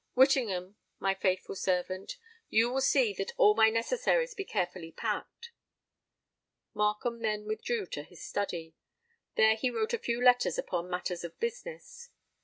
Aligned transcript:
Whittingham, 0.15 0.77
my 0.97 1.13
faithful 1.13 1.53
friend, 1.53 2.11
you 2.49 2.71
will 2.71 2.81
see 2.81 3.13
that 3.13 3.33
all 3.37 3.53
my 3.53 3.69
necessaries 3.69 4.33
be 4.33 4.43
carefully 4.43 4.91
packed." 4.91 5.51
Markham 6.73 7.21
then 7.21 7.45
withdrew 7.45 7.85
to 7.85 8.01
his 8.01 8.23
study. 8.25 8.73
There 9.35 9.53
he 9.55 9.69
wrote 9.69 9.93
a 9.93 9.99
few 9.99 10.19
letters 10.19 10.57
upon 10.57 10.89
matters 10.89 11.23
of 11.23 11.39
business. 11.39 12.09